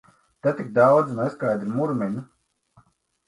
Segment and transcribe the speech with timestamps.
[0.45, 2.25] Te tik daudzi neskaidri murmina!